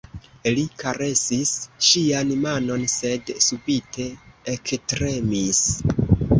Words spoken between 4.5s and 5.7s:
ektremis.